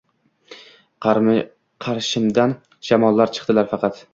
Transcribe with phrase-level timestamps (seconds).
[1.87, 2.57] Qarshimdan
[2.89, 4.05] shamollar chiqdilar faqat.